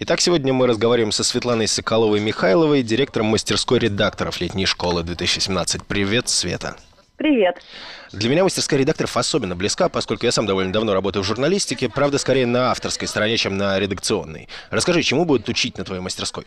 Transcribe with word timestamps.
Итак, 0.00 0.20
сегодня 0.20 0.52
мы 0.52 0.68
разговариваем 0.68 1.10
со 1.10 1.24
Светланой 1.24 1.66
Соколовой-Михайловой, 1.66 2.84
директором 2.84 3.26
мастерской 3.26 3.80
редакторов 3.80 4.40
летней 4.40 4.64
школы 4.64 5.02
2017. 5.02 5.82
Привет, 5.82 6.28
Света. 6.28 6.76
Привет. 7.16 7.60
Для 8.12 8.30
меня 8.30 8.44
мастерская 8.44 8.78
редакторов 8.78 9.16
особенно 9.16 9.56
близка, 9.56 9.88
поскольку 9.88 10.24
я 10.24 10.30
сам 10.30 10.46
довольно 10.46 10.72
давно 10.72 10.94
работаю 10.94 11.24
в 11.24 11.26
журналистике, 11.26 11.88
правда, 11.88 12.18
скорее 12.18 12.46
на 12.46 12.70
авторской 12.70 13.08
стороне, 13.08 13.36
чем 13.38 13.56
на 13.56 13.76
редакционной. 13.76 14.48
Расскажи, 14.70 15.02
чему 15.02 15.24
будут 15.24 15.48
учить 15.48 15.78
на 15.78 15.84
твоей 15.84 16.00
мастерской? 16.00 16.44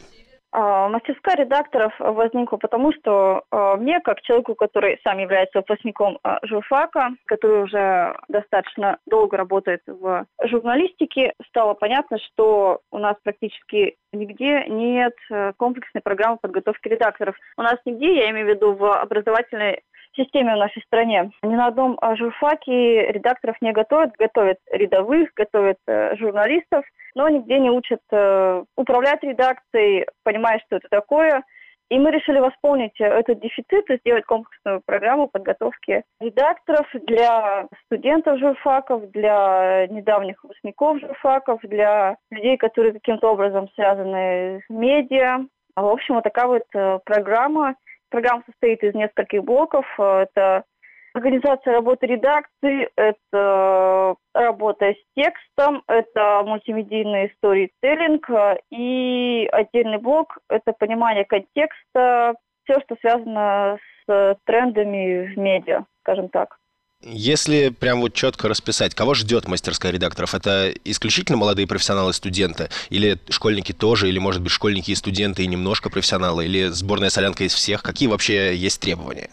А, 0.54 0.90
мастерская 0.90 1.38
редакторов 1.38 1.94
возникла 2.00 2.58
потому, 2.58 2.92
что 2.94 3.44
а, 3.52 3.78
мне, 3.78 4.02
как 4.02 4.22
человеку, 4.22 4.56
который 4.56 5.00
сам 5.04 5.20
является 5.20 5.60
выпускником 5.60 6.20
а, 6.24 6.40
журфака, 6.44 7.12
который 7.26 7.64
уже 7.64 8.18
достаточно 8.28 8.98
долго 9.06 9.38
работает 9.38 9.82
в 9.88 10.26
журналистике, 10.44 11.34
стало 11.48 11.74
понятно, 11.74 12.18
что 12.20 12.82
у 12.92 12.98
нас 12.98 13.16
практически 13.24 13.96
нигде 14.14 14.66
нет 14.68 15.14
э, 15.30 15.54
комплексной 15.56 16.02
программы 16.02 16.38
подготовки 16.42 16.88
редакторов. 16.90 17.36
У 17.58 17.62
нас 17.62 17.76
нигде, 17.86 18.16
я 18.16 18.30
имею 18.32 18.46
в 18.46 18.50
виду 18.50 18.74
в 18.74 19.02
образовательной 19.02 19.84
системе 20.16 20.56
в 20.56 20.60
нашей 20.60 20.82
стране. 20.84 21.32
Ни 21.44 21.56
на 21.56 21.68
одном 21.68 21.98
журфаке 22.16 23.12
редакторов 23.12 23.56
не 23.62 23.72
готовят, 23.72 24.12
готовят 24.18 24.58
рядовых, 24.72 25.30
готовят 25.36 25.78
э, 25.88 26.16
журналистов– 26.18 26.86
но 27.16 27.30
нигде 27.30 27.60
не 27.60 27.70
учат 27.70 28.02
э, 28.12 28.64
управлять 28.76 29.24
редакцией, 29.24 30.08
понимая, 30.24 30.60
что 30.66 30.78
это 30.78 30.88
такое. 30.90 31.44
И 31.90 32.00
мы 32.00 32.12
решили 32.12 32.40
восполнить 32.40 32.94
этот 33.02 33.42
дефицит 33.42 33.90
и 33.90 33.98
сделать 33.98 34.24
комплексную 34.24 34.82
программу 34.86 35.28
подготовки 35.28 36.04
редакторов 36.22 36.88
для 37.06 37.68
студентов 37.86 38.40
журфаков, 38.40 39.12
для 39.12 39.88
недавних 39.88 40.42
выпускников 40.42 41.02
журфаков, 41.02 41.60
для 41.64 42.16
людей, 42.30 42.56
которые 42.56 42.94
каким-то 42.94 43.34
образом 43.34 43.68
связаны 43.76 44.62
с 44.66 44.70
медиа. 44.70 45.40
В 45.76 45.86
общем, 45.86 46.16
вот 46.16 46.24
такая 46.24 46.48
вот 46.48 46.64
э, 46.74 47.00
программа. 47.04 47.76
Программа 48.12 48.44
состоит 48.46 48.84
из 48.84 48.94
нескольких 48.94 49.44
блоков. 49.44 49.86
Это 49.98 50.66
Организация 51.14 51.74
работы 51.74 52.06
редакции– 52.06 52.90
это 52.96 54.16
работа 54.34 54.94
с 54.94 54.98
текстом, 55.14 55.84
это 55.88 56.42
мультимедийный 56.46 57.34
сторителлинг 57.36 58.30
и 58.70 59.46
отдельный 59.52 59.98
блок– 59.98 60.38
это 60.50 60.72
понимание 60.72 61.26
контекста, 61.26 62.36
все, 62.64 62.80
что 62.80 62.96
связано 63.02 63.78
с 64.08 64.38
трендами 64.46 65.34
в 65.34 65.38
медиа, 65.38 65.84
скажем 66.04 66.30
так. 66.30 66.61
Если 67.04 67.70
прям 67.70 68.02
вот 68.02 68.14
четко 68.14 68.48
расписать, 68.48 68.94
кого 68.94 69.16
ждет 69.16 69.48
мастерская 69.48 69.92
редакторов? 69.92 70.36
Это 70.36 70.72
исключительно 70.86 71.38
молодые 71.38 71.68
профессионалы 71.68 72.14
студенты? 72.14 72.70
Или 72.90 73.18
школьники 73.30 73.72
тоже? 73.72 74.08
Или, 74.08 74.20
может 74.20 74.44
быть, 74.44 74.52
школьники 74.52 74.92
и 74.92 74.96
студенты 74.96 75.44
и 75.44 75.48
немножко 75.48 75.90
профессионалы? 75.90 76.46
Или 76.46 76.66
сборная 76.66 77.10
солянка 77.10 77.44
из 77.44 77.54
всех? 77.54 77.82
Какие 77.82 78.08
вообще 78.08 78.56
есть 78.56 78.82
требования? 78.82 79.30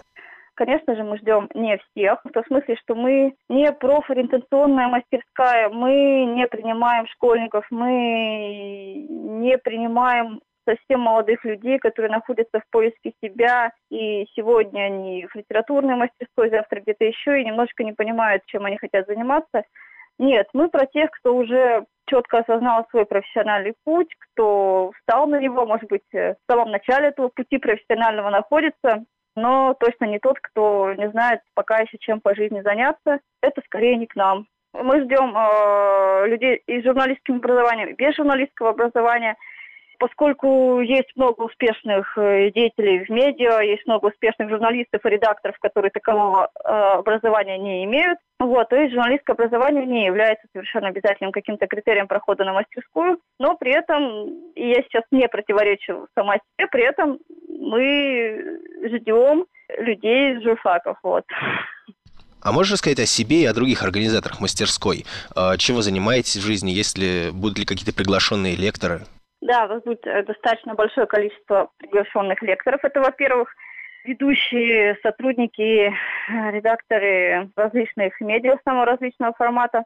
Конечно 0.58 0.96
же, 0.96 1.04
мы 1.04 1.18
ждем 1.18 1.48
не 1.54 1.78
всех, 1.78 2.18
в 2.24 2.32
том 2.32 2.42
смысле, 2.46 2.74
что 2.82 2.96
мы 2.96 3.32
не 3.48 3.70
профориентационная 3.70 4.88
мастерская, 4.88 5.68
мы 5.68 6.24
не 6.34 6.48
принимаем 6.48 7.06
школьников, 7.12 7.64
мы 7.70 9.06
не 9.08 9.56
принимаем 9.58 10.40
совсем 10.68 11.00
молодых 11.00 11.44
людей, 11.44 11.78
которые 11.78 12.10
находятся 12.10 12.60
в 12.60 12.70
поиске 12.70 13.12
себя, 13.22 13.72
и 13.90 14.26
сегодня 14.34 14.82
они 14.82 15.26
в 15.26 15.34
литературной 15.34 15.94
мастерской, 15.94 16.50
завтра 16.50 16.80
где-то 16.80 17.04
еще, 17.04 17.40
и 17.40 17.44
немножко 17.44 17.84
не 17.84 17.92
понимают, 17.92 18.42
чем 18.46 18.66
они 18.66 18.76
хотят 18.76 19.06
заниматься. 19.06 19.62
Нет, 20.18 20.48
мы 20.52 20.68
про 20.68 20.86
тех, 20.86 21.10
кто 21.10 21.34
уже 21.34 21.86
четко 22.06 22.38
осознал 22.38 22.86
свой 22.90 23.06
профессиональный 23.06 23.74
путь, 23.84 24.08
кто 24.18 24.90
встал 24.98 25.26
на 25.26 25.38
него, 25.40 25.64
может 25.64 25.88
быть, 25.88 26.02
в 26.12 26.36
самом 26.50 26.70
начале 26.70 27.08
этого 27.08 27.28
пути 27.28 27.58
профессионального 27.58 28.30
находится, 28.30 29.04
но 29.36 29.74
точно 29.78 30.06
не 30.06 30.18
тот, 30.18 30.38
кто 30.40 30.92
не 30.94 31.08
знает 31.10 31.40
пока 31.54 31.78
еще 31.78 31.96
чем 31.98 32.20
по 32.20 32.34
жизни 32.34 32.60
заняться. 32.62 33.20
Это 33.40 33.62
скорее 33.66 33.96
не 33.96 34.06
к 34.06 34.16
нам. 34.16 34.46
Мы 34.72 35.00
ждем 35.02 35.34
э, 35.36 36.26
людей 36.26 36.62
и 36.66 36.80
с 36.80 36.84
журналистским 36.84 37.36
образованием, 37.36 37.88
и 37.88 37.94
без 37.94 38.14
журналистского 38.16 38.70
образования– 38.70 39.36
поскольку 39.98 40.80
есть 40.80 41.10
много 41.16 41.42
успешных 41.42 42.16
э, 42.16 42.50
деятелей 42.50 43.04
в 43.04 43.08
медиа, 43.10 43.60
есть 43.60 43.86
много 43.86 44.06
успешных 44.06 44.48
журналистов 44.48 45.04
и 45.04 45.08
редакторов, 45.08 45.58
которые 45.58 45.90
такового 45.90 46.48
э, 46.64 46.68
образования 46.68 47.58
не 47.58 47.84
имеют, 47.84 48.18
вот, 48.38 48.68
то 48.68 48.76
есть 48.76 48.94
журналистское 48.94 49.34
образование 49.34 49.84
не 49.84 50.06
является 50.06 50.46
совершенно 50.52 50.88
обязательным 50.88 51.32
каким-то 51.32 51.66
критерием 51.66 52.06
прохода 52.06 52.44
на 52.44 52.52
мастерскую, 52.52 53.18
но 53.38 53.56
при 53.56 53.72
этом, 53.72 54.28
и 54.54 54.68
я 54.68 54.82
сейчас 54.82 55.02
не 55.10 55.28
противоречу 55.28 56.06
сама 56.14 56.34
себе, 56.34 56.68
при 56.68 56.84
этом 56.84 57.18
мы 57.48 58.60
ждем 58.84 59.46
людей 59.78 60.34
из 60.34 60.42
журфаков, 60.42 60.98
вот. 61.02 61.24
А 62.40 62.52
можешь 62.52 62.74
рассказать 62.74 63.00
о 63.00 63.06
себе 63.06 63.42
и 63.42 63.46
о 63.46 63.52
других 63.52 63.82
организаторах 63.82 64.40
мастерской? 64.40 65.04
А 65.34 65.56
вы 65.56 65.82
занимаетесь 65.82 66.36
в 66.36 66.46
жизни? 66.46 66.70
Есть 66.70 66.96
ли, 66.96 67.30
будут 67.32 67.58
ли 67.58 67.64
какие-то 67.64 67.92
приглашенные 67.92 68.54
лекторы? 68.54 69.02
Да, 69.48 69.64
у 69.64 69.68
вас 69.68 69.82
будет 69.82 70.06
э, 70.06 70.24
достаточно 70.24 70.74
большое 70.74 71.06
количество 71.06 71.70
приглашенных 71.78 72.42
лекторов. 72.42 72.84
Это, 72.84 73.00
во-первых, 73.00 73.48
ведущие 74.04 74.98
сотрудники, 75.02 75.88
э, 75.88 76.50
редакторы 76.50 77.48
различных 77.56 78.20
медиа 78.20 78.58
самого 78.62 78.84
различного 78.84 79.32
формата. 79.32 79.84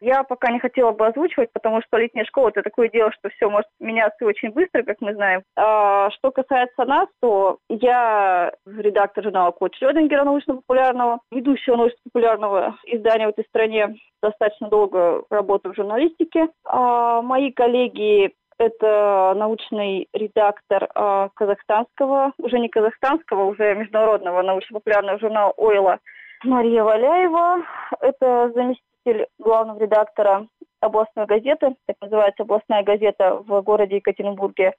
Я 0.00 0.22
пока 0.22 0.50
не 0.50 0.58
хотела 0.58 0.92
бы 0.92 1.06
озвучивать, 1.06 1.52
потому 1.52 1.82
что 1.82 1.98
летняя 1.98 2.24
школа– 2.24 2.48
это 2.50 2.62
такое 2.62 2.88
дело, 2.88 3.12
что 3.12 3.28
все 3.28 3.50
может 3.50 3.68
меняться 3.78 4.24
очень 4.24 4.50
быстро, 4.50 4.82
как 4.82 4.96
мы 5.00 5.14
знаем. 5.14 5.42
А 5.54 6.10
что 6.10 6.30
касается 6.30 6.84
нас, 6.84 7.08
то 7.20 7.58
я 7.68 8.52
редактор 8.66 9.24
журнала 9.24 9.50
«Код 9.50 9.74
Шрёдингера» 9.74 10.24
научно-популярного, 10.24 11.20
ведущего 11.30 11.76
научно-популярного 11.76 12.76
издания 12.86 13.26
в 13.26 13.30
этой 13.30 13.44
стране. 13.44 13.96
Достаточно 14.22 14.68
долго 14.68 15.24
работаю 15.28 15.74
в 15.74 15.76
журналистике. 15.76 16.48
А 16.64 17.20
мои 17.22 17.52
коллеги 17.52 18.32
это 18.58 19.34
научный 19.36 20.08
редактор 20.12 20.88
э, 20.94 21.28
казахстанского, 21.34 22.32
уже 22.38 22.58
не 22.58 22.68
казахстанского, 22.68 23.44
уже 23.44 23.74
международного 23.74 24.42
научно-популярного 24.42 25.18
журнала 25.18 25.52
«Ойла» 25.56 25.98
Мария 26.44 26.82
Валяева. 26.82 27.62
Это 28.00 28.52
заместитель 28.54 29.26
главного 29.38 29.80
редактора 29.80 30.46
областной 30.80 31.26
газеты, 31.26 31.74
так 31.86 31.96
называется 32.00 32.42
областная 32.42 32.82
газета 32.82 33.36
в 33.46 33.60
городе 33.62 33.96
Екатеринбурге. 33.96 34.74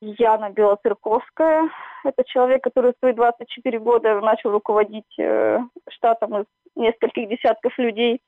Яна 0.00 0.50
Белоцерковская. 0.50 1.68
Это 2.04 2.22
человек, 2.24 2.62
который 2.62 2.92
свои 3.00 3.12
24 3.12 3.78
года 3.80 4.20
начал 4.20 4.52
руководить 4.52 5.18
э, 5.18 5.58
штатом 5.90 6.42
из 6.42 6.46
нескольких 6.76 7.28
десятков 7.28 7.76
людей, 7.78 8.20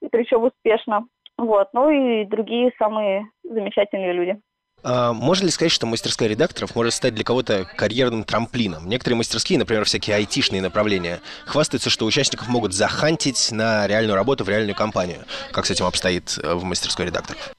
и 0.00 0.08
причем 0.08 0.42
успешно. 0.42 1.06
Вот. 1.42 1.70
Ну 1.72 1.90
и 1.90 2.24
другие 2.24 2.70
самые 2.78 3.26
замечательные 3.42 4.12
люди. 4.12 4.38
А 4.84 5.12
можно 5.12 5.46
ли 5.46 5.50
сказать, 5.50 5.72
что 5.72 5.86
мастерская 5.86 6.28
редакторов 6.28 6.76
может 6.76 6.92
стать 6.92 7.14
для 7.14 7.24
кого-то 7.24 7.64
карьерным 7.76 8.22
трамплином? 8.22 8.88
Некоторые 8.88 9.16
мастерские, 9.16 9.58
например, 9.58 9.84
всякие 9.84 10.14
айтишные 10.16 10.62
направления, 10.62 11.18
хвастаются, 11.44 11.90
что 11.90 12.04
участников 12.04 12.48
могут 12.48 12.72
захантить 12.74 13.50
на 13.50 13.88
реальную 13.88 14.14
работу 14.14 14.44
в 14.44 14.48
реальную 14.48 14.76
компанию. 14.76 15.18
Как 15.52 15.66
с 15.66 15.70
этим 15.72 15.86
обстоит 15.86 16.38
э, 16.38 16.54
в 16.54 16.62
мастерской 16.62 17.06
редакторов? 17.06 17.52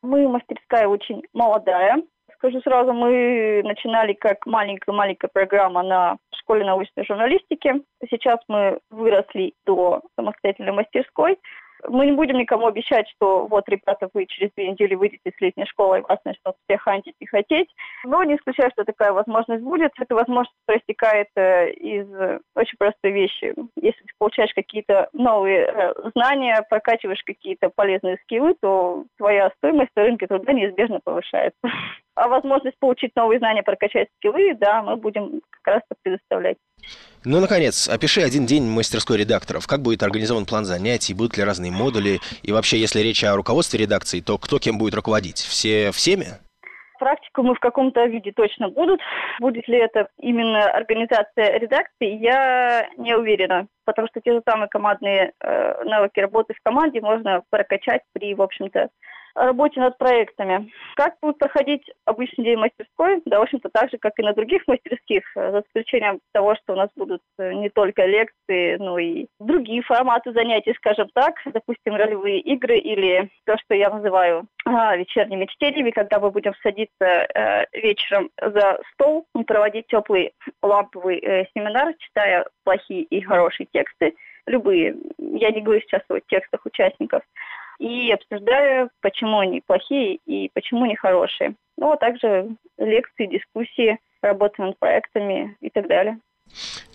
Мы 0.00 0.28
мастерская 0.28 0.86
очень 0.86 1.22
молодая. 1.32 2.02
Скажу 2.36 2.60
сразу, 2.62 2.92
мы 2.92 3.62
начинали 3.64 4.12
как 4.14 4.46
маленькая-маленькая 4.46 5.28
программа 5.32 5.82
на 5.82 6.18
школе 6.42 6.64
научной 6.64 7.04
журналистики. 7.04 7.82
Сейчас 8.10 8.38
мы 8.48 8.78
выросли 8.90 9.54
до 9.64 10.02
самостоятельной 10.16 10.72
мастерской. 10.72 11.38
Мы 11.92 12.06
не 12.06 12.12
будем 12.12 12.38
никому 12.38 12.66
обещать, 12.66 13.06
что 13.10 13.46
вот, 13.46 13.68
ребята, 13.68 14.08
вы 14.14 14.24
через 14.24 14.50
две 14.56 14.70
недели 14.70 14.94
выйдете 14.94 15.30
с 15.30 15.40
летней 15.42 15.66
школы, 15.66 15.98
и 15.98 16.02
вас 16.08 16.18
начнут 16.24 16.56
все 16.64 16.78
хантить 16.78 17.16
и 17.20 17.26
хотеть. 17.26 17.68
Но 18.04 18.24
не 18.24 18.36
исключаю, 18.36 18.70
что 18.70 18.84
такая 18.84 19.12
возможность 19.12 19.62
будет. 19.62 19.92
Эта 20.00 20.14
возможность 20.14 20.56
проистекает 20.64 21.28
э, 21.36 21.70
из 21.72 22.08
очень 22.56 22.78
простой 22.78 23.12
вещи. 23.12 23.54
Если 23.76 24.00
ты 24.00 24.12
получаешь 24.16 24.54
какие-то 24.54 25.10
новые 25.12 25.66
э, 25.66 25.92
знания, 26.14 26.64
прокачиваешь 26.70 27.22
какие-то 27.26 27.68
полезные 27.68 28.16
скиллы, 28.22 28.54
то 28.62 29.04
твоя 29.18 29.50
стоимость 29.58 29.90
на 29.94 30.04
рынке 30.04 30.26
труда 30.26 30.50
неизбежно 30.54 31.00
повышается. 31.04 31.60
А 32.14 32.28
возможность 32.28 32.78
получить 32.78 33.16
новые 33.16 33.38
знания, 33.38 33.62
прокачать 33.62 34.08
скиллы, 34.18 34.54
да, 34.54 34.82
мы 34.82 34.96
будем 34.96 35.40
как 35.62 35.74
раз 35.74 35.82
предоставлять. 36.02 36.56
Ну, 37.24 37.40
наконец, 37.40 37.88
опиши 37.88 38.20
один 38.20 38.46
день 38.46 38.64
мастерской 38.64 39.18
редакторов. 39.18 39.66
Как 39.66 39.80
будет 39.80 40.02
организован 40.02 40.44
план 40.44 40.64
занятий, 40.64 41.14
будут 41.14 41.36
ли 41.36 41.44
разные 41.44 41.70
модули? 41.70 42.18
И 42.42 42.52
вообще, 42.52 42.78
если 42.78 43.00
речь 43.00 43.22
о 43.22 43.36
руководстве 43.36 43.80
редакции, 43.80 44.20
то 44.20 44.38
кто 44.38 44.58
кем 44.58 44.78
будет 44.78 44.94
руководить? 44.94 45.38
Все 45.38 45.92
всеми? 45.92 46.26
Практику 46.98 47.42
мы 47.42 47.54
в 47.54 47.60
каком-то 47.60 48.04
виде 48.06 48.32
точно 48.32 48.68
будут. 48.68 49.00
Будет 49.40 49.66
ли 49.66 49.78
это 49.78 50.08
именно 50.18 50.64
организация 50.70 51.58
редакции, 51.58 52.16
я 52.22 52.88
не 52.96 53.16
уверена. 53.16 53.66
Потому 53.84 54.08
что 54.08 54.20
те 54.20 54.32
же 54.32 54.42
самые 54.48 54.68
командные 54.68 55.32
э, 55.40 55.84
навыки 55.84 56.20
работы 56.20 56.54
в 56.54 56.62
команде 56.62 57.00
можно 57.00 57.42
прокачать 57.50 58.02
при, 58.12 58.34
в 58.34 58.42
общем-то, 58.42 58.88
работе 59.34 59.80
над 59.80 59.98
проектами. 59.98 60.70
Как 60.96 61.14
будет 61.20 61.38
проходить 61.38 61.82
обычный 62.04 62.44
день 62.44 62.58
мастерской? 62.58 63.22
Да, 63.26 63.38
в 63.38 63.42
общем-то, 63.42 63.68
так 63.70 63.90
же, 63.90 63.98
как 63.98 64.12
и 64.18 64.22
на 64.22 64.34
других 64.34 64.62
мастерских, 64.66 65.24
за 65.34 65.62
исключением 65.66 66.20
того, 66.32 66.54
что 66.56 66.74
у 66.74 66.76
нас 66.76 66.90
будут 66.96 67.22
не 67.38 67.70
только 67.70 68.04
лекции, 68.06 68.76
но 68.76 68.98
и 68.98 69.26
другие 69.40 69.82
форматы 69.82 70.32
занятий, 70.32 70.74
скажем 70.74 71.08
так, 71.14 71.34
допустим, 71.46 71.94
ролевые 71.94 72.40
игры 72.40 72.78
или 72.78 73.30
то, 73.44 73.56
что 73.58 73.74
я 73.74 73.90
называю 73.90 74.46
а, 74.64 74.96
вечерними 74.96 75.46
чтениями, 75.46 75.90
когда 75.90 76.20
мы 76.20 76.30
будем 76.30 76.54
садиться 76.62 77.04
э, 77.04 77.64
вечером 77.72 78.30
за 78.40 78.80
стол 78.92 79.26
и 79.38 79.44
проводить 79.44 79.86
теплый 79.88 80.32
ламповый 80.62 81.18
э, 81.18 81.46
семинар, 81.54 81.94
читая 81.98 82.46
плохие 82.64 83.02
и 83.02 83.20
хорошие 83.22 83.66
тексты, 83.72 84.14
любые. 84.46 84.96
Я 85.18 85.50
не 85.50 85.60
говорю 85.60 85.80
сейчас 85.80 86.02
о 86.08 86.20
текстах 86.20 86.64
участников. 86.64 87.22
И 87.82 88.12
обсуждаю, 88.12 88.90
почему 89.00 89.40
они 89.40 89.60
плохие 89.60 90.20
и 90.24 90.48
почему 90.54 90.84
они 90.84 90.94
хорошие. 90.94 91.56
Ну, 91.76 91.90
а 91.90 91.96
также 91.96 92.54
лекции, 92.78 93.26
дискуссии, 93.26 93.98
работа 94.22 94.62
над 94.62 94.78
проектами 94.78 95.56
и 95.60 95.68
так 95.68 95.88
далее. 95.88 96.20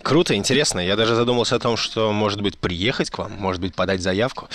Круто, 0.00 0.34
интересно. 0.34 0.80
Я 0.80 0.96
даже 0.96 1.14
задумался 1.14 1.56
о 1.56 1.58
том, 1.58 1.76
что, 1.76 2.10
может 2.12 2.40
быть, 2.40 2.58
приехать 2.58 3.10
к 3.10 3.18
вам, 3.18 3.32
может 3.32 3.60
быть, 3.60 3.74
подать 3.74 4.00
заявку. 4.00 4.48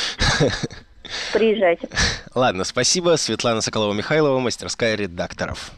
Приезжайте. 1.33 1.87
Ладно, 2.33 2.63
спасибо. 2.63 3.15
Светлана 3.17 3.61
Соколова-Михайлова, 3.61 4.39
мастерская 4.39 4.95
редакторов. 4.95 5.71